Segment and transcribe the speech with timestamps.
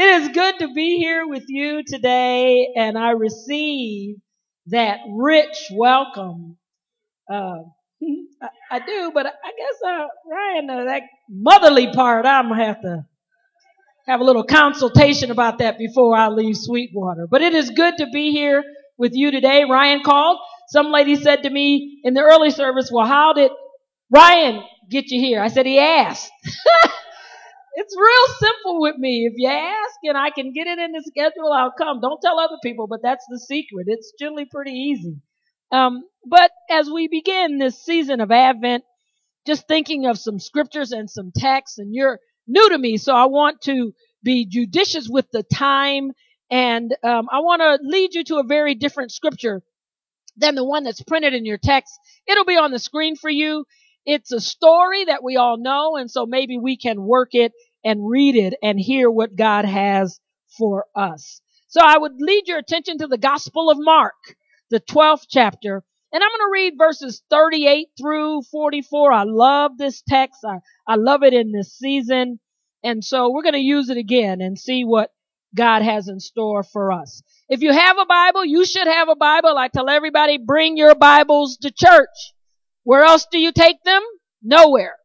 [0.00, 4.16] It is good to be here with you today, and I receive
[4.68, 6.56] that rich welcome.
[7.30, 7.58] Uh,
[8.42, 12.80] I, I, do, but I guess uh, Ryan, uh, that motherly part, I'm gonna have
[12.80, 13.04] to
[14.06, 17.26] have a little consultation about that before I leave Sweetwater.
[17.30, 18.64] But it is good to be here
[18.96, 19.64] with you today.
[19.68, 20.38] Ryan called.
[20.68, 23.50] Some lady said to me in the early service, "Well, how did
[24.08, 26.32] Ryan get you here?" I said he asked.
[27.74, 29.26] It's real simple with me.
[29.26, 32.00] If you ask and I can get it in the schedule, I'll come.
[32.00, 33.86] Don't tell other people, but that's the secret.
[33.88, 35.16] It's generally pretty easy.
[35.72, 38.84] Um, but as we begin this season of Advent,
[39.46, 43.26] just thinking of some scriptures and some texts, and you're new to me, so I
[43.26, 46.12] want to be judicious with the time,
[46.50, 49.62] and um, I want to lead you to a very different scripture
[50.36, 51.92] than the one that's printed in your text.
[52.26, 53.64] It'll be on the screen for you.
[54.06, 57.52] It's a story that we all know, and so maybe we can work it
[57.84, 60.20] and read it and hear what God has
[60.58, 61.40] for us.
[61.68, 64.14] So I would lead your attention to the Gospel of Mark,
[64.70, 69.12] the 12th chapter, and I'm going to read verses 38 through 44.
[69.12, 70.40] I love this text.
[70.44, 72.40] I, I love it in this season.
[72.82, 75.10] And so we're going to use it again and see what
[75.54, 77.22] God has in store for us.
[77.48, 79.56] If you have a Bible, you should have a Bible.
[79.56, 82.08] I tell everybody, bring your Bibles to church.
[82.84, 84.02] Where else do you take them?
[84.42, 84.96] Nowhere.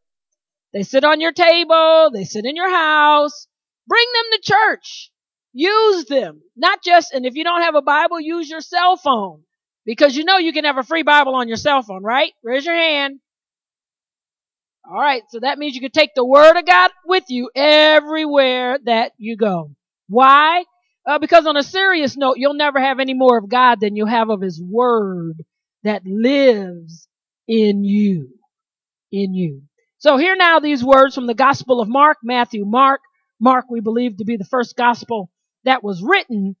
[0.72, 2.10] They sit on your table.
[2.12, 3.46] They sit in your house.
[3.86, 5.10] Bring them to church.
[5.52, 6.42] Use them.
[6.56, 9.42] Not just, and if you don't have a Bible, use your cell phone.
[9.84, 12.32] Because you know you can have a free Bible on your cell phone, right?
[12.42, 13.20] Raise your hand.
[14.84, 15.22] All right.
[15.30, 19.36] So that means you can take the Word of God with you everywhere that you
[19.36, 19.70] go.
[20.08, 20.64] Why?
[21.06, 24.06] Uh, because on a serious note, you'll never have any more of God than you
[24.06, 25.44] have of His Word
[25.84, 27.05] that lives
[27.48, 28.30] in you.
[29.12, 29.62] In you.
[29.98, 33.00] So here now these words from the Gospel of Mark, Matthew, Mark.
[33.40, 35.30] Mark we believe to be the first gospel
[35.64, 36.56] that was written.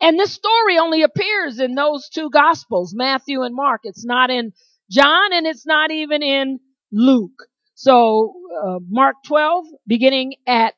[0.00, 3.82] And this story only appears in those two gospels, Matthew and Mark.
[3.84, 4.52] It's not in
[4.90, 6.58] John and it's not even in
[6.90, 7.46] Luke.
[7.74, 8.34] So
[8.64, 10.74] uh, Mark 12 beginning at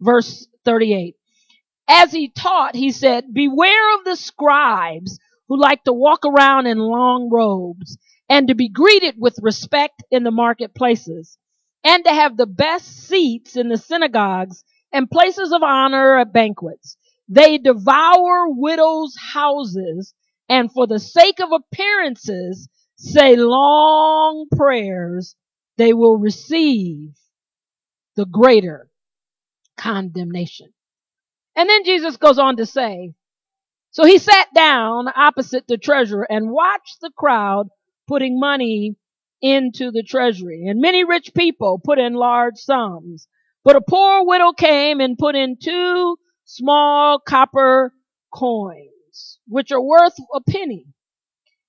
[0.00, 1.14] verse 38.
[1.88, 5.18] As he taught, he said, beware of the scribes
[5.48, 7.98] who like to walk around in long robes
[8.28, 11.38] and to be greeted with respect in the marketplaces
[11.84, 16.96] and to have the best seats in the synagogues and places of honor at banquets.
[17.28, 20.14] They devour widows' houses
[20.48, 25.36] and for the sake of appearances say long prayers.
[25.76, 27.10] They will receive
[28.16, 28.88] the greater
[29.76, 30.72] condemnation.
[31.56, 33.14] And then Jesus goes on to say,
[33.90, 37.68] so he sat down opposite the treasurer and watched the crowd
[38.06, 38.96] putting money
[39.40, 40.66] into the treasury.
[40.66, 43.28] And many rich people put in large sums.
[43.64, 47.92] But a poor widow came and put in two small copper
[48.32, 50.86] coins, which are worth a penny.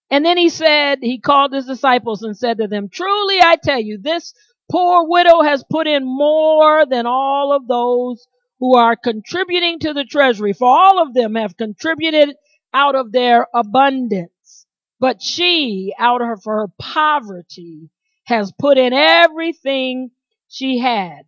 [0.10, 3.80] And then he said, he called his disciples and said to them, truly I tell
[3.80, 4.34] you, this
[4.72, 8.26] poor widow has put in more than all of those
[8.60, 12.36] who are contributing to the treasury, for all of them have contributed
[12.74, 14.66] out of their abundance.
[15.00, 17.90] But she, out of her poverty,
[18.26, 20.12] has put in everything
[20.50, 21.22] she had.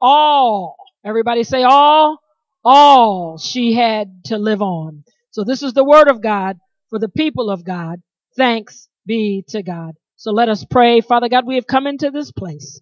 [0.00, 2.18] All, everybody say all,
[2.64, 5.04] all she had to live on.
[5.30, 6.58] So this is the word of God
[6.90, 8.02] for the people of God.
[8.36, 9.96] Thanks be to God.
[10.16, 11.00] So let us pray.
[11.00, 12.80] Father God, we have come into this place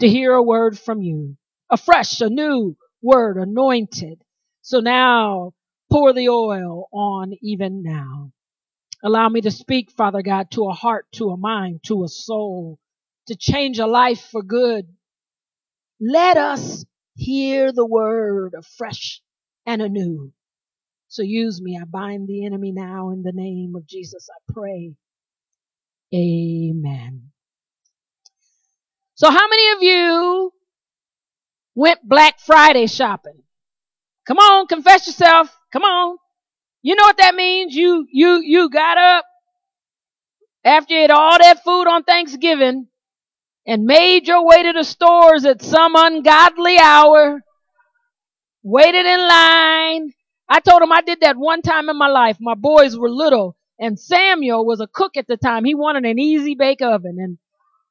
[0.00, 1.36] to hear a word from you.
[1.70, 4.22] A fresh, a new word, anointed.
[4.62, 5.52] So now
[5.90, 8.32] pour the oil on even now.
[9.02, 12.78] Allow me to speak, Father God, to a heart, to a mind, to a soul,
[13.28, 14.86] to change a life for good.
[16.00, 16.84] Let us
[17.16, 19.20] hear the word afresh
[19.66, 20.32] and anew.
[21.08, 21.78] So use me.
[21.80, 24.28] I bind the enemy now in the name of Jesus.
[24.30, 24.94] I pray.
[26.14, 27.30] Amen.
[29.14, 30.52] So how many of you
[31.78, 33.40] went Black Friday shopping?
[34.26, 35.56] Come on, confess yourself.
[35.72, 36.18] Come on.
[36.82, 37.74] You know what that means?
[37.74, 39.24] You, you, you got up
[40.64, 42.88] after you ate all that food on Thanksgiving
[43.64, 47.40] and made your way to the stores at some ungodly hour,
[48.64, 50.12] waited in line.
[50.48, 52.38] I told him I did that one time in my life.
[52.40, 55.64] My boys were little and Samuel was a cook at the time.
[55.64, 57.38] He wanted an easy bake oven and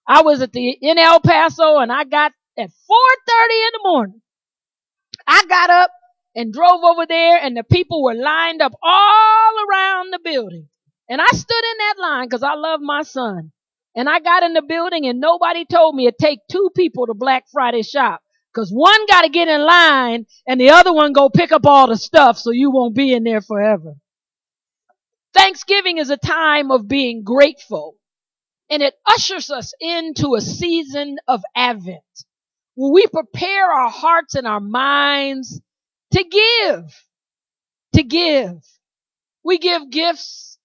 [0.06, 4.22] I was at the, in El Paso and I got at 4.30 in the morning.
[5.28, 5.92] I got up
[6.36, 10.68] and drove over there and the people were lined up all around the building.
[11.10, 13.52] And I stood in that line because I love my son.
[13.96, 17.14] And I got in the building and nobody told me it take two people to
[17.14, 18.22] Black Friday shop.
[18.54, 21.88] Cause one got to get in line and the other one go pick up all
[21.88, 23.94] the stuff so you won't be in there forever.
[25.34, 27.96] Thanksgiving is a time of being grateful
[28.70, 32.02] and it ushers us into a season of Advent
[32.78, 35.60] where we prepare our hearts and our minds
[36.14, 36.96] to give,
[37.94, 38.64] to give.
[39.44, 40.60] We give gifts.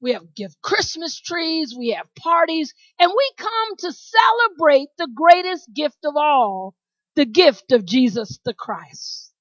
[0.00, 1.74] We have give Christmas trees.
[1.76, 6.74] We have parties and we come to celebrate the greatest gift of all,
[7.16, 9.32] the gift of Jesus the Christ.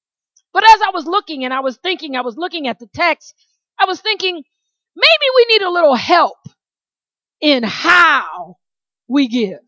[0.51, 3.35] But as I was looking and I was thinking, I was looking at the text,
[3.79, 6.37] I was thinking, maybe we need a little help
[7.39, 8.55] in how
[9.07, 9.59] we give.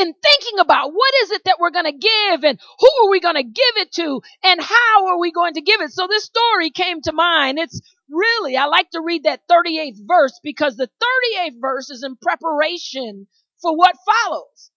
[0.00, 3.20] In thinking about what is it that we're going to give and who are we
[3.20, 5.92] going to give it to and how are we going to give it.
[5.92, 7.58] So this story came to mind.
[7.58, 12.16] It's really, I like to read that 38th verse because the 38th verse is in
[12.16, 13.26] preparation
[13.60, 14.70] for what follows.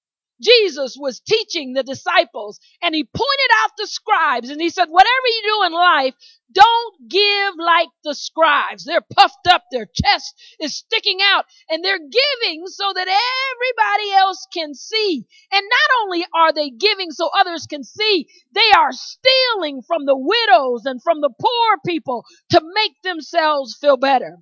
[0.43, 5.27] Jesus was teaching the disciples and he pointed out the scribes and he said, whatever
[5.27, 6.13] you do in life,
[6.51, 8.83] don't give like the scribes.
[8.83, 9.63] They're puffed up.
[9.71, 15.25] Their chest is sticking out and they're giving so that everybody else can see.
[15.51, 20.17] And not only are they giving so others can see, they are stealing from the
[20.17, 24.37] widows and from the poor people to make themselves feel better.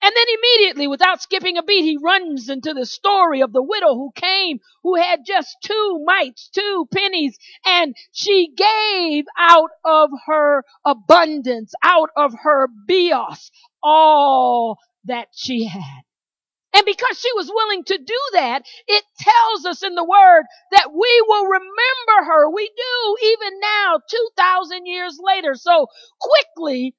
[0.00, 3.94] And then immediately, without skipping a beat, he runs into the story of the widow
[3.94, 7.36] who came, who had just two mites, two pennies,
[7.66, 13.50] and she gave out of her abundance, out of her bios,
[13.82, 16.02] all that she had.
[16.74, 20.92] And because she was willing to do that, it tells us in the word that
[20.92, 22.50] we will remember her.
[22.50, 25.54] We do even now, 2,000 years later.
[25.56, 25.88] So
[26.20, 26.94] quickly,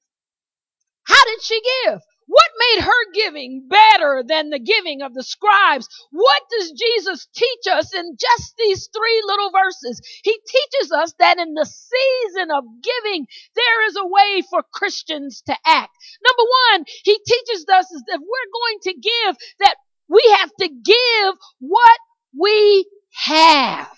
[1.04, 2.02] how did she give?
[2.30, 5.90] What made her giving better than the giving of the scribes?
[6.12, 10.00] What does Jesus teach us in just these three little verses?
[10.24, 15.42] He teaches us that in the season of giving, there is a way for Christians
[15.48, 15.92] to act.
[16.24, 19.76] Number one, he teaches us is that we're going to give, that
[20.08, 22.00] we have to give what
[22.40, 22.86] we
[23.26, 23.90] have.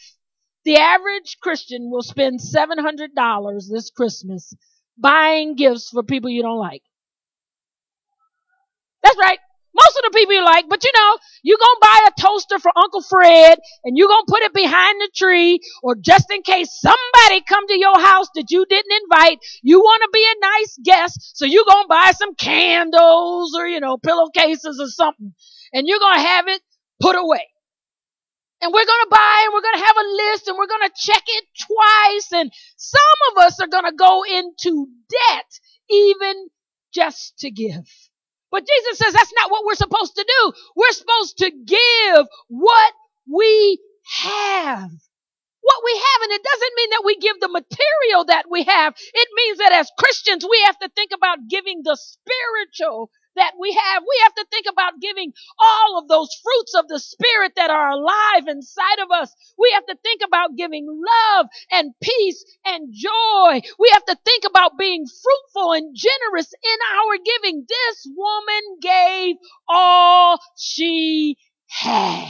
[0.64, 4.54] The average Christian will spend $700 this Christmas
[4.98, 6.84] buying gifts for people you don't like.
[9.04, 9.40] That's right.
[9.74, 12.72] Most of the people you like, but you know, you're gonna buy a toaster for
[12.76, 17.42] Uncle Fred and you're gonna put it behind the tree or just in case somebody
[17.48, 21.46] come to your house that you didn't invite, you wanna be a nice guest, so
[21.46, 25.34] you gonna buy some candles or, you know, pillowcases or something
[25.74, 26.62] and you're gonna have it
[27.00, 27.48] put away.
[28.62, 31.46] And we're gonna buy and we're gonna have a list and we're gonna check it
[31.66, 33.02] twice and some
[33.32, 35.46] of us are gonna go into debt
[35.90, 36.50] even
[36.94, 37.88] just to give.
[38.52, 40.54] But Jesus says that's not what we're supposed to do.
[40.76, 42.94] We're supposed to give what
[43.32, 43.80] we
[44.24, 44.92] have.
[45.62, 48.96] What we have, and it doesn't mean that we give the material that we have.
[49.14, 53.72] It means that as Christians, we have to think about giving the spiritual that we
[53.74, 54.04] have.
[54.04, 57.92] We have to think about giving all of those fruits of the Spirit that are
[57.92, 59.34] alive inside of us.
[59.58, 63.62] We have to think about giving love and peace and joy.
[63.80, 67.66] We have to think about being fruitful and generous in our giving.
[67.68, 69.36] This woman gave
[69.70, 71.38] all she
[71.68, 72.28] had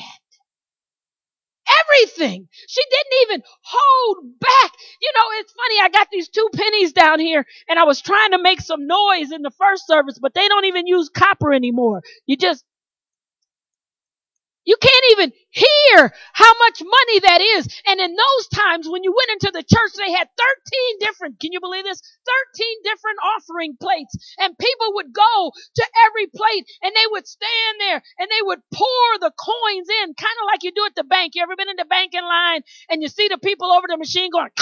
[1.82, 2.48] everything.
[2.68, 4.72] She didn't even hold back.
[5.02, 5.82] You know, it's funny.
[5.82, 9.32] I got these two pennies down here and I was trying to make some noise
[9.32, 12.02] in the first service, but they don't even use copper anymore.
[12.28, 12.64] You just
[14.66, 17.68] you can't even hear how much money that is.
[17.88, 21.52] And in those times when you went into the church, they had 13 different, can
[21.52, 22.02] you believe this?
[22.56, 24.16] 13 different offering plates.
[24.40, 28.60] And people would go to every plate and they would stand there and they would
[28.74, 31.34] pour the coins in, kind of like you do at the bank.
[31.36, 34.32] You ever been in the banking line and you see the people over the machine
[34.32, 34.52] going,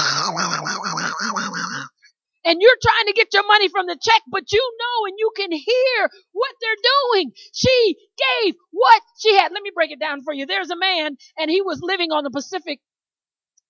[2.45, 5.31] and you're trying to get your money from the check, but you know and you
[5.35, 7.31] can hear what they're doing.
[7.53, 7.95] She
[8.43, 9.51] gave what she had.
[9.53, 10.45] Let me break it down for you.
[10.45, 12.79] There's a man and he was living on the Pacific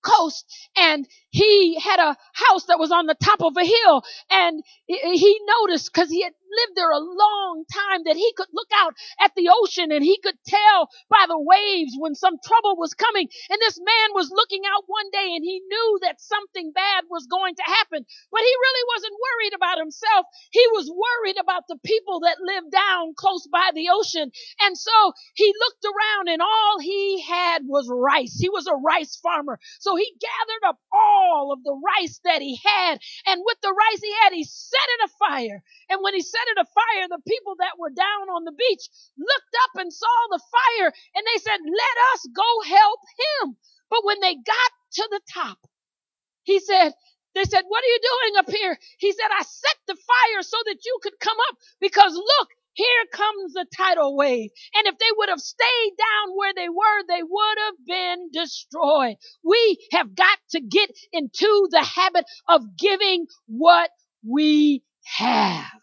[0.02, 0.46] coast
[0.76, 5.40] and he had a house that was on the top of a hill and he
[5.60, 9.32] noticed because he had lived there a long time that he could look out at
[9.36, 13.28] the ocean and he could tell by the waves when some trouble was coming.
[13.50, 17.26] And this man was looking out one day and he knew that something bad was
[17.30, 18.00] going to happen
[18.32, 20.26] but he really wasn't worried about himself.
[20.52, 24.30] He was worried about the people that lived down close by the ocean.
[24.62, 24.96] And so
[25.34, 28.36] he looked around and all he had was rice.
[28.40, 29.58] He was a rice farmer.
[29.80, 31.19] So he gathered up all
[31.52, 32.98] of the rice that he had.
[33.26, 35.62] And with the rice he had, he set it afire.
[35.90, 38.84] And when he set it afire, the people that were down on the beach
[39.18, 43.00] looked up and saw the fire and they said, let us go help
[43.44, 43.56] him.
[43.90, 44.72] But when they got
[45.02, 45.58] to the top,
[46.44, 46.92] He said,
[47.34, 48.78] they said, what are you doing up here?
[48.98, 53.04] He said, I set the fire so that you could come up because look, here
[53.12, 54.50] comes the tidal wave.
[54.74, 59.16] And if they would have stayed down where they were, they would have been destroyed.
[59.44, 63.90] We have got to get into the habit of giving what
[64.26, 65.79] we have.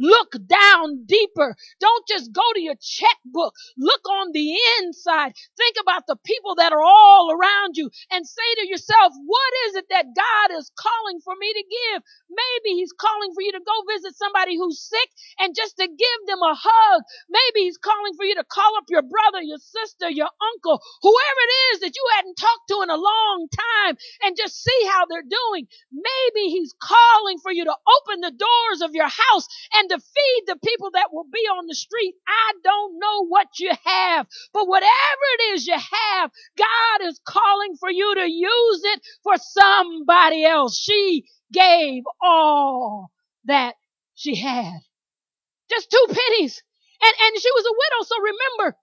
[0.00, 1.56] Look down deeper.
[1.80, 3.54] Don't just go to your checkbook.
[3.78, 5.34] Look on the inside.
[5.58, 9.76] Think about the people that are all around you and say to yourself, what is
[9.76, 12.02] it that God is calling for me to give?
[12.30, 16.20] Maybe he's calling for you to go visit somebody who's sick and just to give
[16.26, 17.02] them a hug.
[17.30, 21.40] Maybe he's calling for you to call up your brother, your sister, your uncle, whoever
[21.44, 25.06] it is that you hadn't talked to in a long time and just see how
[25.06, 25.66] they're doing.
[25.92, 30.44] Maybe he's calling for you to open the doors of your house and to feed
[30.48, 32.14] the people that will be on the street.
[32.28, 37.76] I don't know what you have, but whatever it is you have, God is calling
[37.80, 40.78] for you to use it for somebody else.
[40.78, 43.10] She gave all
[43.46, 43.76] that
[44.16, 44.80] she had.
[45.70, 46.62] Just two pennies.
[47.02, 48.06] And, and she was a widow.
[48.06, 48.78] So remember,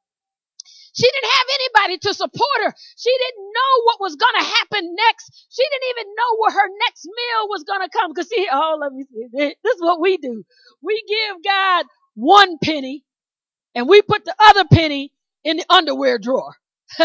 [0.98, 2.74] she didn't have anybody to support her.
[2.98, 5.46] She didn't know what was going to happen next.
[5.50, 8.14] She didn't even know where her next meal was going to come.
[8.14, 9.28] Cause see, oh, let me see.
[9.64, 10.44] This is what we do.
[10.82, 11.86] We give God
[12.16, 13.04] one penny
[13.76, 15.14] and we put the other penny
[15.44, 16.56] in the underwear drawer.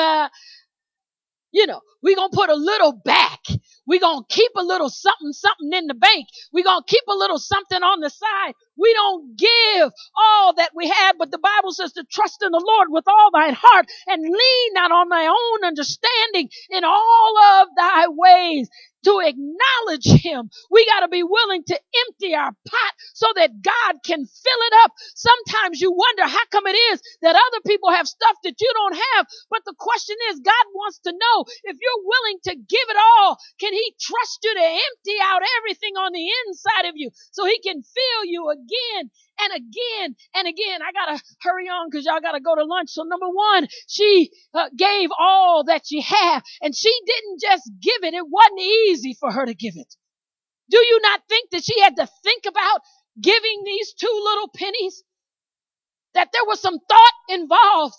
[1.52, 3.40] you know, we're gonna put a little back.
[3.86, 6.26] We gonna keep a little something, something in the bank.
[6.52, 8.54] we gonna keep a little something on the side.
[8.78, 12.64] We don't give all that we have, but the Bible says to trust in the
[12.64, 17.68] Lord with all thine heart and lean not on thy own understanding in all of
[17.76, 18.70] thy ways
[19.04, 20.50] to acknowledge him.
[20.70, 24.74] We got to be willing to empty our pot so that God can fill it
[24.84, 24.92] up.
[25.16, 28.96] Sometimes you wonder how come it is that other people have stuff that you don't
[29.14, 29.26] have.
[29.50, 33.38] But the question is, God wants to know if you're willing to give it all,
[33.60, 37.60] can he trust you to empty out everything on the inside of you so he
[37.60, 39.10] can fill you again
[39.44, 40.80] and again and again.
[40.82, 42.90] I gotta hurry on because y'all gotta go to lunch.
[42.90, 48.02] So number one, she uh, gave all that she had and she didn't just give
[48.02, 48.14] it.
[48.14, 49.94] It wasn't easy for her to give it.
[50.70, 52.80] Do you not think that she had to think about
[53.20, 55.02] giving these two little pennies?
[56.14, 57.94] That there was some thought involved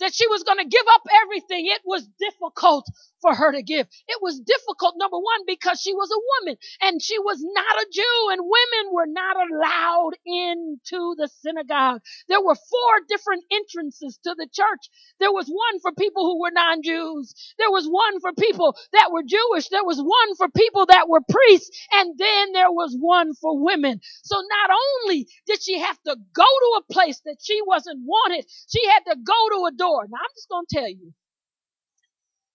[0.00, 1.66] that she was going to give up everything.
[1.66, 2.86] It was difficult
[3.22, 3.86] for her to give.
[4.08, 7.86] It was difficult, number one, because she was a woman and she was not a
[7.92, 12.00] Jew and women were not allowed into the synagogue.
[12.28, 14.90] There were four different entrances to the church.
[15.20, 17.34] There was one for people who were non-Jews.
[17.58, 19.68] There was one for people that were Jewish.
[19.68, 21.70] There was one for people that were priests.
[21.94, 24.00] And then there was one for women.
[24.24, 28.46] So not only did she have to go to a place that she wasn't wanted,
[28.68, 30.06] she had to go to a door.
[30.10, 31.14] Now I'm just going to tell you,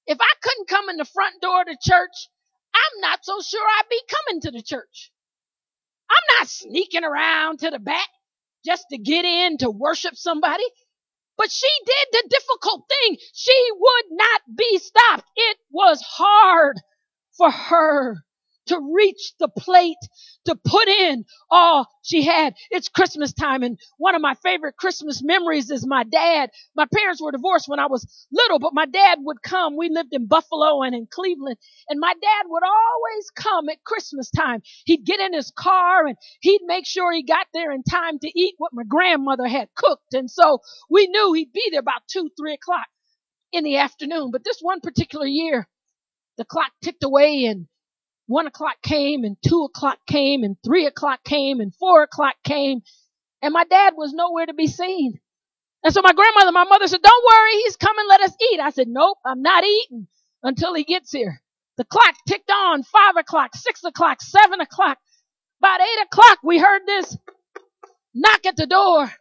[0.08, 2.30] if I couldn't come in the front door to church,
[2.74, 5.12] I'm not so sure I'd be coming to the church.
[6.10, 8.08] I'm not sneaking around to the back
[8.66, 10.64] just to get in to worship somebody.
[11.38, 13.18] But she did the difficult thing.
[13.34, 15.28] She would not be stopped.
[15.36, 16.78] It was hard
[17.38, 18.18] for her
[18.68, 19.98] to reach the plate
[20.46, 22.56] to put in all she had.
[22.70, 26.50] It's Christmas time and one of my favorite Christmas memories is my dad.
[26.76, 29.78] My parents were divorced when I was little, but my dad would come.
[29.78, 31.58] We lived in Buffalo and in Cleveland
[31.90, 34.62] and my dad would always come at Christmas time.
[34.86, 38.40] He'd get in his car and he'd make sure he got there in time to
[38.40, 40.14] eat what my grandmother had cooked.
[40.14, 42.88] And so we knew he'd be there about two, three o'clock
[43.52, 44.32] in the afternoon.
[44.32, 45.68] But this one particular year,
[46.38, 47.68] the clock ticked away and
[48.32, 52.82] one o'clock came and two o'clock came and three o'clock came and four o'clock came
[53.42, 55.20] and my dad was nowhere to be seen.
[55.84, 58.60] And so my grandmother, my mother said, don't worry, he's coming, let us eat.
[58.60, 60.08] I said, nope, I'm not eating
[60.44, 61.42] until he gets here.
[61.78, 64.98] The clock ticked on five o'clock, six o'clock, seven o'clock.
[65.60, 67.18] About eight o'clock, we heard this
[68.14, 69.12] knock at the door.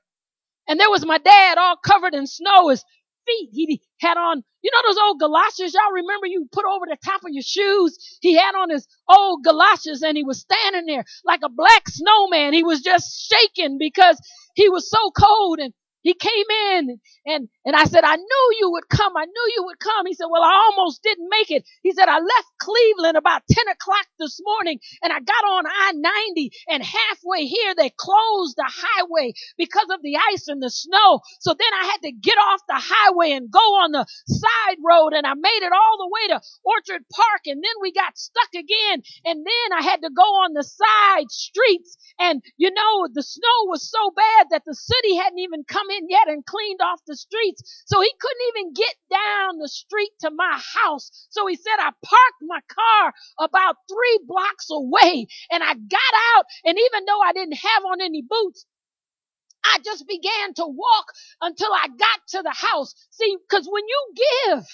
[0.68, 2.68] And there was my dad all covered in snow.
[2.68, 2.84] His
[3.30, 3.50] feet.
[3.52, 7.22] He had on, you know, those old galoshes y'all remember you put over the top
[7.24, 7.98] of your shoes.
[8.20, 12.52] He had on his old galoshes and he was standing there like a black snowman.
[12.52, 14.20] He was just shaking because
[14.54, 15.72] he was so cold and
[16.02, 19.16] he came in and, and I said, I knew you would come.
[19.16, 20.06] I knew you would come.
[20.06, 21.64] He said, well, I almost didn't make it.
[21.82, 26.50] He said, I left Cleveland about 10 o'clock this morning and I got on I-90
[26.68, 31.20] and halfway here they closed the highway because of the ice and the snow.
[31.40, 35.12] So then I had to get off the highway and go on the side road
[35.14, 38.50] and I made it all the way to Orchard Park and then we got stuck
[38.54, 43.22] again and then I had to go on the side streets and you know, the
[43.22, 46.80] snow was so bad that the city hadn't even come come in yet and cleaned
[46.82, 47.84] off the streets.
[47.86, 51.10] So he couldn't even get down the street to my house.
[51.30, 56.44] So he said, I parked my car about three blocks away and I got out.
[56.64, 58.66] And even though I didn't have on any boots,
[59.64, 61.06] I just began to walk
[61.42, 62.94] until I got to the house.
[63.10, 64.64] See, cause when you give,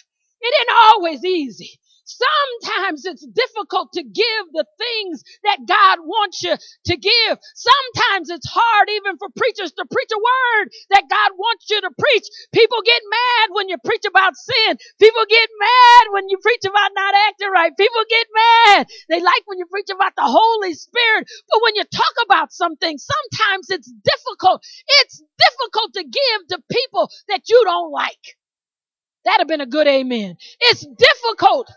[0.42, 1.70] it ain't always easy.
[2.06, 7.34] Sometimes it's difficult to give the things that God wants you to give.
[7.54, 11.90] Sometimes it's hard even for preachers to preach a word that God wants you to
[11.90, 12.26] preach.
[12.54, 14.78] People get mad when you preach about sin.
[15.02, 17.74] People get mad when you preach about not acting right.
[17.76, 18.86] People get mad.
[19.10, 21.26] They like when you preach about the Holy Spirit.
[21.50, 24.62] But when you talk about something, sometimes it's difficult.
[25.02, 28.38] It's difficult to give to people that you don't like.
[29.24, 30.36] That'd have been a good amen.
[30.60, 31.68] It's difficult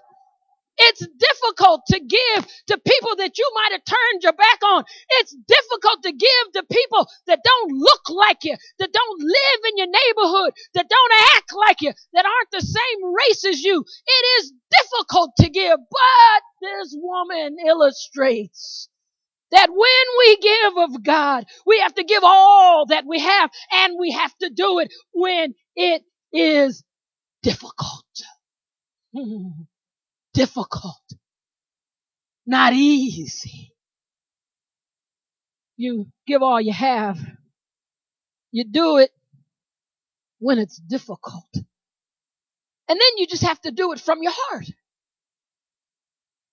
[0.80, 4.84] it's difficult to give to people that you might have turned your back on.
[5.20, 9.78] It's difficult to give to people that don't look like you, that don't live in
[9.78, 13.84] your neighborhood, that don't act like you, that aren't the same race as you.
[14.08, 18.90] It is difficult to give, but this woman illustrates
[19.52, 23.96] that when we give of God, we have to give all that we have and
[24.00, 26.84] we have to do it when it is
[27.44, 28.06] difficult.
[30.34, 31.02] difficult,
[32.46, 33.74] not easy.
[35.78, 37.18] You give all you have.
[38.52, 39.12] You do it
[40.40, 41.48] when it's difficult.
[41.54, 44.66] And then you just have to do it from your heart.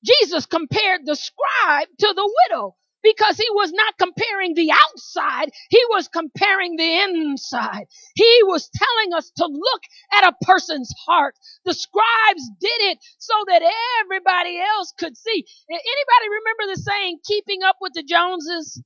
[0.05, 2.77] Jesus compared the scribe to the widow
[3.15, 5.51] because he was not comparing the outside.
[5.71, 7.87] He was comparing the inside.
[8.17, 9.83] He was telling us to look
[10.15, 11.35] at a person's heart.
[11.67, 13.63] The scribes did it so that
[14.05, 15.47] everybody else could see.
[15.71, 18.83] Anybody remember the saying, keeping up with the Joneses?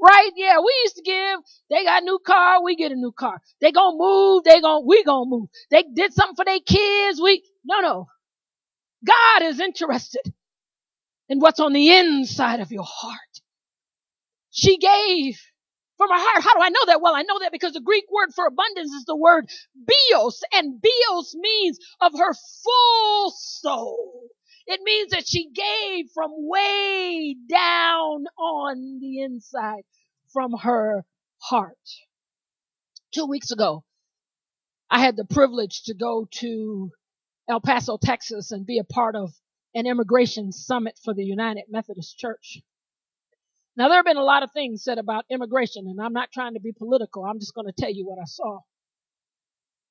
[0.00, 0.30] Right?
[0.36, 1.40] Yeah, we used to give.
[1.70, 3.40] They got a new car, we get a new car.
[3.60, 5.48] They gonna move, they gonna, we gonna move.
[5.70, 8.06] They did something for their kids, we, no, no.
[9.06, 10.22] God is interested
[11.28, 13.18] in what's on the inside of your heart.
[14.50, 15.40] She gave
[15.96, 16.42] from her heart.
[16.42, 17.00] How do I know that?
[17.00, 20.80] Well, I know that because the Greek word for abundance is the word bios, and
[20.80, 24.28] bios means of her full soul.
[24.66, 29.82] It means that she gave from way down on the inside
[30.32, 31.04] from her
[31.38, 31.76] heart.
[33.12, 33.84] Two weeks ago,
[34.90, 36.90] I had the privilege to go to
[37.48, 39.32] El Paso, Texas and be a part of
[39.74, 42.60] an immigration summit for the United Methodist Church.
[43.76, 46.54] Now, there have been a lot of things said about immigration, and I'm not trying
[46.54, 47.24] to be political.
[47.24, 48.60] I'm just going to tell you what I saw.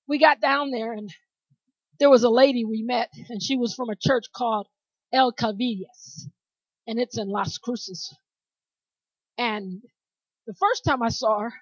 [0.07, 1.09] We got down there, and
[1.99, 4.67] there was a lady we met, and she was from a church called
[5.11, 6.27] El Calvillas,
[6.87, 8.15] and it's in Las Cruces.
[9.37, 9.81] And
[10.47, 11.53] the first time I saw her,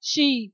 [0.00, 0.52] she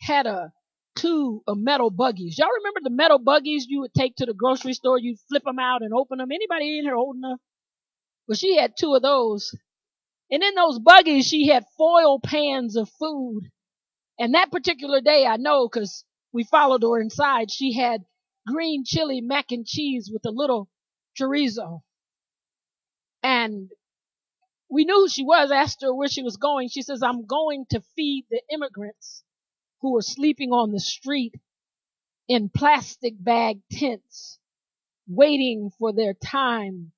[0.00, 0.52] had a
[1.00, 2.38] two of metal buggies.
[2.38, 4.98] Y'all remember the metal buggies you would take to the grocery store?
[4.98, 6.32] You'd flip them out and open them.
[6.32, 7.40] Anybody in here old enough?
[8.28, 9.54] Well, she had two of those
[10.30, 13.50] and in those buggies, she had foil pans of food.
[14.18, 18.04] And that particular day, I know because we followed her inside, she had
[18.46, 20.68] green chili mac and cheese with a little
[21.18, 21.80] chorizo.
[23.22, 23.70] And
[24.68, 26.68] we knew who she was, asked her where she was going.
[26.68, 29.24] She says, I'm going to feed the immigrants
[29.80, 31.34] who are sleeping on the street
[32.28, 34.38] in plastic bag tents,
[35.08, 36.92] waiting for their time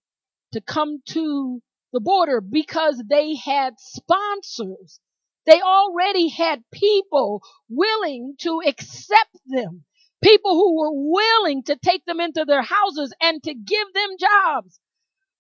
[0.53, 5.01] to come to the border because they had sponsors.
[5.47, 9.85] They already had people willing to accept them.
[10.23, 14.79] People who were willing to take them into their houses and to give them jobs.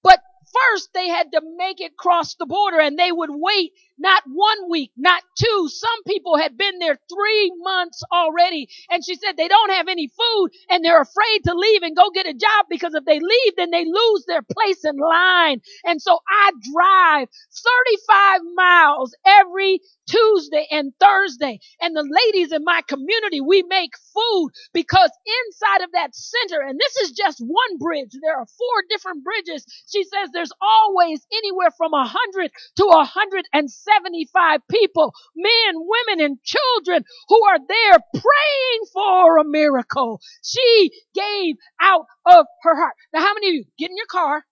[0.02, 0.20] But
[0.52, 4.70] first they had to make it cross the border and they would wait not one
[4.70, 5.68] week, not two.
[5.70, 8.68] Some people had been there three months already.
[8.90, 12.10] And she said they don't have any food and they're afraid to leave and go
[12.14, 15.60] get a job because if they leave, then they lose their place in line.
[15.84, 21.60] And so I drive 35 miles every Tuesday and Thursday.
[21.80, 25.10] And the ladies in my community, we make food because
[25.46, 29.64] inside of that center, and this is just one bridge, there are four different bridges.
[29.92, 35.74] She says there's always anywhere from a hundred to a hundred and 75 people, men,
[35.74, 40.20] women, and children who are there praying for a miracle.
[40.42, 42.94] She gave out of her heart.
[43.12, 44.44] Now, how many of you get in your car?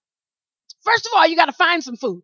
[0.83, 2.22] First of all, you got to find some food.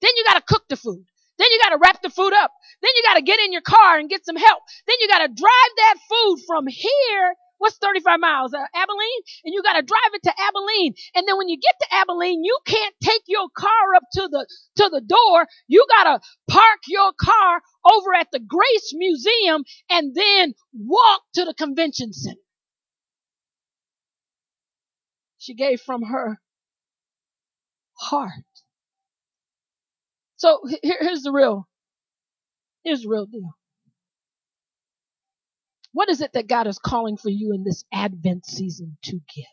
[0.00, 1.04] Then you got to cook the food.
[1.38, 2.52] Then you got to wrap the food up.
[2.82, 4.62] Then you got to get in your car and get some help.
[4.86, 8.54] Then you got to drive that food from here what's 35 miles?
[8.54, 9.22] Uh, Abilene?
[9.44, 10.94] And you got to drive it to Abilene.
[11.14, 14.46] And then when you get to Abilene, you can't take your car up to the,
[14.78, 15.46] to the door.
[15.68, 16.20] You got to
[16.50, 22.36] park your car over at the Grace Museum and then walk to the convention center.
[25.38, 26.38] She gave from her
[27.98, 28.32] heart.
[30.36, 31.68] So here's the real,
[32.84, 33.54] here's the real deal.
[35.92, 39.46] What is it that God is calling for you in this Advent season to give?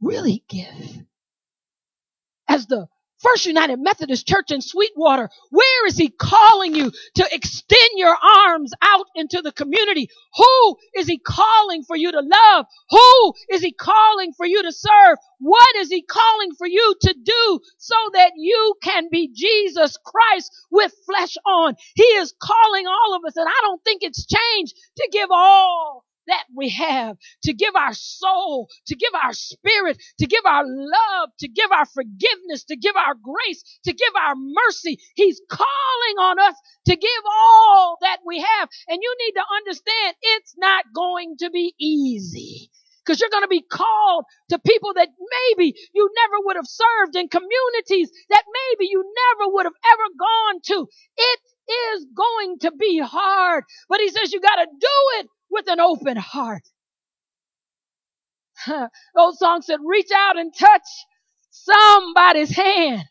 [0.00, 1.04] Really give.
[2.48, 2.88] As the
[3.22, 5.30] First United Methodist Church in Sweetwater.
[5.50, 10.08] Where is he calling you to extend your arms out into the community?
[10.36, 12.66] Who is he calling for you to love?
[12.90, 15.18] Who is he calling for you to serve?
[15.38, 20.52] What is he calling for you to do so that you can be Jesus Christ
[20.70, 21.74] with flesh on?
[21.94, 26.04] He is calling all of us and I don't think it's changed to give all
[26.28, 31.30] that we have, to give our soul, to give our spirit, to give our love,
[31.40, 34.98] to give our forgiveness, to give our grace, to give our mercy.
[35.16, 36.54] He's calling on us
[36.86, 38.68] to give all that we have.
[38.88, 42.70] And you need to understand it's not going to be easy.
[43.04, 45.08] Because you're going to be called to people that
[45.58, 50.08] maybe you never would have served in communities that maybe you never would have ever
[50.20, 50.88] gone to.
[51.18, 51.40] It
[51.96, 53.64] is going to be hard.
[53.88, 54.88] But he says you got to do
[55.20, 56.62] it with an open heart.
[59.14, 60.82] Those songs said, reach out and touch
[61.50, 63.04] somebody's hand.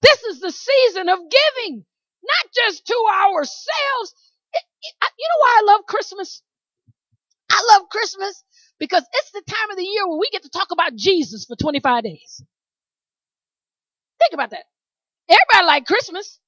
[0.00, 1.84] This is the season of giving,
[2.22, 4.14] not just to ourselves.
[4.54, 6.42] You know why I love Christmas?
[7.50, 8.44] I love Christmas
[8.78, 11.56] because it's the time of the year when we get to talk about Jesus for
[11.56, 12.42] 25 days.
[14.20, 14.64] Think about that.
[15.28, 16.38] Everybody like Christmas.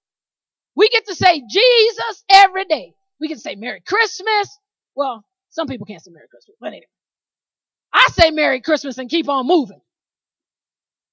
[0.76, 2.94] We get to say Jesus every day.
[3.20, 4.58] We can say Merry Christmas.
[4.94, 6.86] Well, some people can't say Merry Christmas, but anyway.
[7.92, 9.80] I say Merry Christmas and keep on moving.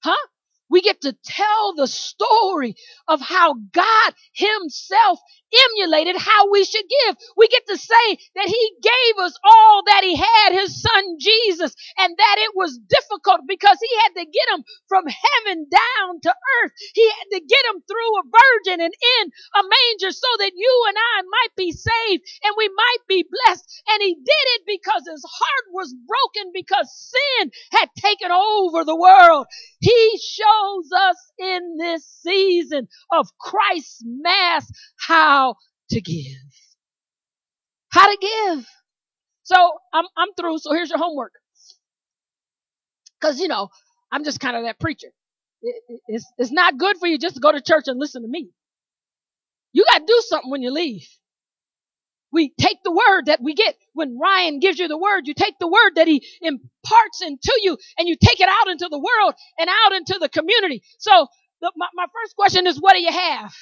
[0.04, 0.28] Huh?
[0.70, 2.76] We get to tell the story
[3.08, 5.20] of how God himself
[5.54, 7.16] emulated how we should give.
[7.36, 11.76] We get to say that he gave us all that he had, his son Jesus,
[11.98, 16.34] and that it was difficult because he had to get him from heaven down to
[16.64, 16.72] earth.
[16.94, 19.24] He had to get him through a virgin and in
[19.56, 23.66] a manger so that you and I might be saved and we might be blessed.
[23.90, 28.96] And he did it because his heart was broken because sin had taken over the
[28.96, 29.48] world.
[29.80, 35.37] He shows us in this season of Christ's mass how
[35.92, 36.38] to give.
[37.90, 38.68] How to give.
[39.44, 39.56] So
[39.94, 40.60] I'm, I'm through.
[40.60, 41.34] So here's your homework.
[43.22, 43.70] Cause you know,
[44.12, 45.10] I'm just kind of that preacher.
[45.64, 48.24] It, it, it's, it's not good for you just to go to church and listen
[48.24, 48.50] to me.
[49.74, 51.08] You got to do something when you leave.
[52.32, 55.28] We take the word that we get when Ryan gives you the word.
[55.28, 58.88] You take the word that he imparts into you and you take it out into
[58.92, 60.84] the world and out into the community.
[61.00, 61.28] So
[61.62, 63.54] the, my, my first question is, what do you have?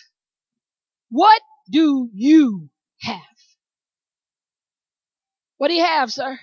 [1.11, 2.69] What do you
[3.01, 3.21] have?
[5.57, 6.37] What do you have, sir?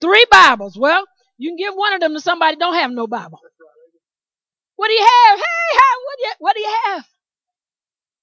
[0.00, 0.76] Three Bibles.
[0.78, 1.04] Well,
[1.38, 3.40] you can give one of them to somebody don't have no Bible.
[4.76, 5.38] What do you have?
[5.38, 7.04] Hey, how, what do you, what do you have?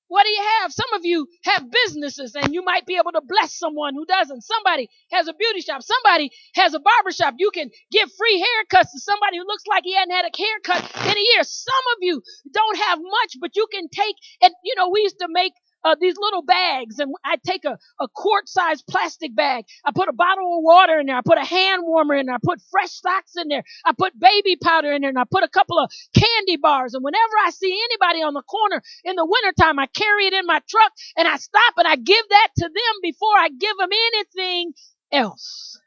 [0.07, 0.71] What do you have?
[0.71, 4.43] Some of you have businesses and you might be able to bless someone who doesn't.
[4.43, 5.81] Somebody has a beauty shop.
[5.81, 7.33] Somebody has a barber shop.
[7.39, 11.07] You can give free haircuts to somebody who looks like he hadn't had a haircut
[11.07, 11.41] in a year.
[11.41, 12.21] Some of you
[12.53, 15.95] don't have much, but you can take and, you know, we used to make uh,
[15.99, 19.65] these little bags and I take a, a quart sized plastic bag.
[19.85, 21.17] I put a bottle of water in there.
[21.17, 22.35] I put a hand warmer in there.
[22.35, 23.63] I put fresh socks in there.
[23.85, 26.93] I put baby powder in there and I put a couple of candy bars.
[26.93, 30.45] And whenever I see anybody on the corner in the wintertime, I carry it in
[30.45, 33.89] my truck and I stop and I give that to them before I give them
[34.13, 34.73] anything
[35.11, 35.79] else.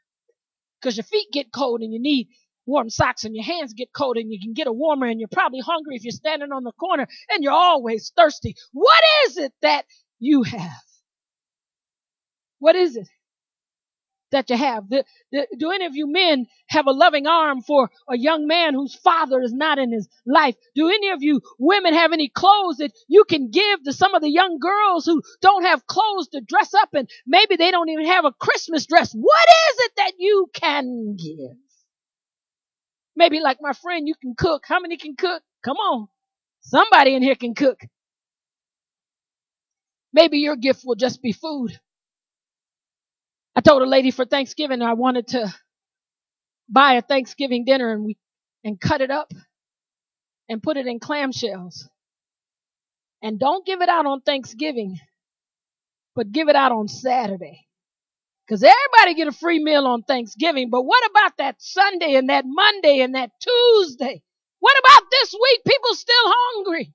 [0.83, 2.29] Cause your feet get cold and you need
[2.67, 5.29] warm socks and your hands get cold and you can get a warmer and you're
[5.31, 8.55] probably hungry if you're standing on the corner and you're always thirsty.
[8.73, 9.85] What is it that
[10.19, 10.83] you have?
[12.59, 13.07] What is it
[14.31, 14.83] that you have?
[14.89, 19.41] Do, any of you men have a loving arm for a young man whose father
[19.41, 20.55] is not in his life?
[20.75, 24.21] Do any of you women have any clothes that you can give to some of
[24.21, 28.07] the young girls who don't have clothes to dress up and maybe they don't even
[28.07, 29.13] have a Christmas dress?
[29.13, 31.66] What is it that you can give?
[33.17, 34.65] Maybe like my friend, you can cook.
[34.67, 35.43] How many can cook?
[35.65, 36.09] Come on.
[36.61, 37.79] Somebody in here can cook.
[40.13, 41.79] Maybe your gift will just be food.
[43.55, 45.53] I told a lady for Thanksgiving I wanted to
[46.69, 48.17] buy a Thanksgiving dinner and we
[48.63, 49.31] and cut it up
[50.49, 51.85] and put it in clamshells.
[53.23, 54.99] And don't give it out on Thanksgiving,
[56.15, 57.66] but give it out on Saturday.
[58.47, 62.45] Because everybody get a free meal on Thanksgiving, but what about that Sunday and that
[62.47, 64.21] Monday and that Tuesday?
[64.59, 65.61] What about this week?
[65.67, 66.93] People still hungry.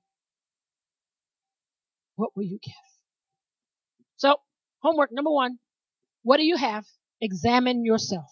[2.15, 2.73] What will you give?
[4.17, 4.37] So,
[4.79, 5.59] homework number one.
[6.23, 6.85] What do you have?
[7.21, 8.31] Examine yourself.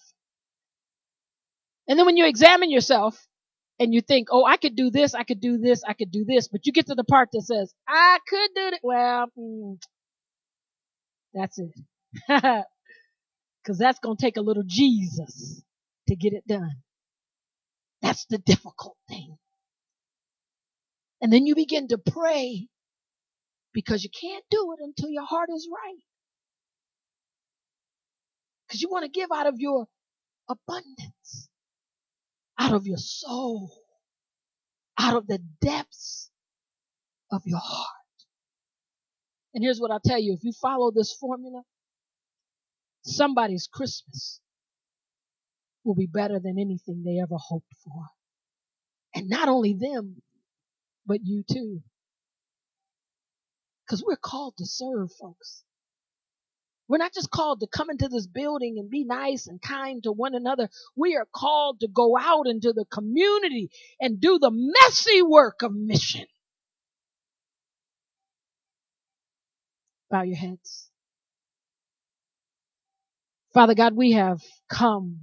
[1.88, 3.28] And then when you examine yourself
[3.80, 6.24] and you think, oh, I could do this, I could do this, I could do
[6.26, 8.80] this, but you get to the part that says, I could do it.
[8.82, 9.78] Well, mm,
[11.34, 11.72] that's it.
[13.66, 15.64] Cause that's going to take a little Jesus
[16.08, 16.78] to get it done.
[18.02, 19.38] That's the difficult thing.
[21.22, 22.68] And then you begin to pray
[23.74, 26.04] because you can't do it until your heart is right.
[28.68, 29.88] Because you want to give out of your
[30.50, 31.50] abundance,
[32.60, 33.72] out of your soul,
[35.00, 36.32] out of the depths
[37.32, 37.88] of your heart.
[39.54, 41.64] And here's what I'll tell you if you follow this formula,
[43.04, 44.40] somebody's Christmas
[45.84, 48.06] will be better than anything they ever hoped for.
[49.16, 50.22] And not only them,
[51.06, 51.82] but you too.
[53.86, 55.64] Because we're called to serve, folks.
[56.88, 60.12] We're not just called to come into this building and be nice and kind to
[60.12, 60.70] one another.
[60.96, 65.74] We are called to go out into the community and do the messy work of
[65.74, 66.26] mission.
[70.12, 70.91] Bow your heads.
[73.54, 75.22] Father God, we have come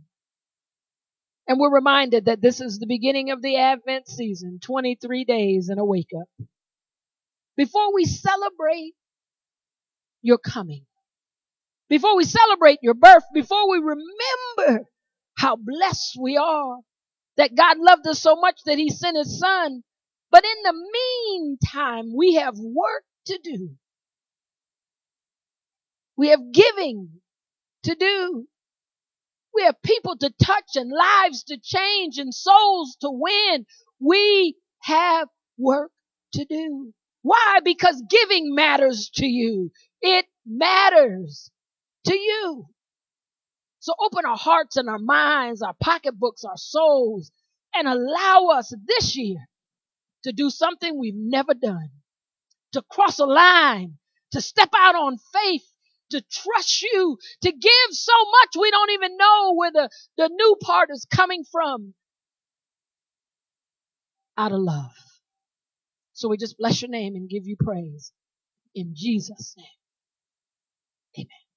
[1.49, 5.81] and we're reminded that this is the beginning of the Advent season, 23 days and
[5.81, 6.29] a wake up.
[7.57, 8.93] Before we celebrate
[10.21, 10.85] your coming,
[11.88, 14.85] before we celebrate your birth, before we remember
[15.38, 16.77] how blessed we are,
[17.38, 19.83] that God loved us so much that he sent his son.
[20.31, 23.71] But in the meantime, we have work to do.
[26.19, 27.09] We have giving
[27.85, 28.47] to do.
[29.55, 33.67] We have people to touch and lives to change and souls to win.
[34.01, 35.91] We have work
[36.35, 36.93] to do.
[37.23, 37.59] Why?
[37.64, 39.71] Because giving matters to you.
[40.01, 41.51] It matters
[42.07, 42.67] to you.
[43.81, 47.31] So open our hearts and our minds, our pocketbooks, our souls,
[47.75, 49.49] and allow us this year
[50.25, 51.91] to do something we've never done,
[52.73, 53.99] to cross a line,
[54.33, 55.68] to step out on faith
[56.11, 60.57] to trust you, to give so much we don't even know where the, the new
[60.62, 61.94] part is coming from.
[64.38, 64.92] Out of love.
[66.14, 68.12] So we just bless your name and give you praise.
[68.75, 69.66] In Jesus' name.
[71.18, 71.48] Amen.